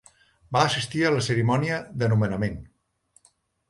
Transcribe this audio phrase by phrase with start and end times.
[0.57, 2.61] Va assistir a la cerimònia de nomenament.